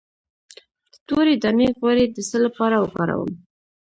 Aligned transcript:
د 0.91 0.93
تورې 1.07 1.33
دانې 1.43 1.67
غوړي 1.79 2.05
د 2.09 2.17
څه 2.29 2.37
لپاره 2.45 2.75
وکاروم؟ 2.79 3.31